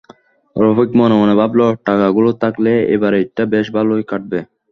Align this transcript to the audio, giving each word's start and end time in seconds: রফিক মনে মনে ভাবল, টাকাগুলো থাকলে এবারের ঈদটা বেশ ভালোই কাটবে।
রফিক 0.55 0.89
মনে 0.99 1.15
মনে 1.15 1.35
ভাবল, 1.39 1.59
টাকাগুলো 1.85 2.29
থাকলে 2.41 2.71
এবারের 2.95 3.21
ঈদটা 3.23 3.43
বেশ 3.53 3.65
ভালোই 3.75 4.03
কাটবে। 4.09 4.39